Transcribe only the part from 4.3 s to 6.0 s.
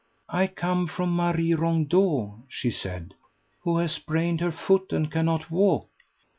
her foot and cannot walk.